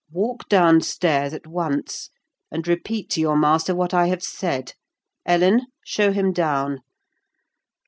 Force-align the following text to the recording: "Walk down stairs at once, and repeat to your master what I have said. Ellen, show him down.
"Walk 0.09 0.49
down 0.49 0.81
stairs 0.81 1.31
at 1.31 1.45
once, 1.45 2.09
and 2.49 2.67
repeat 2.67 3.11
to 3.11 3.21
your 3.21 3.37
master 3.37 3.75
what 3.75 3.93
I 3.93 4.07
have 4.07 4.23
said. 4.23 4.73
Ellen, 5.27 5.67
show 5.85 6.11
him 6.11 6.33
down. 6.33 6.79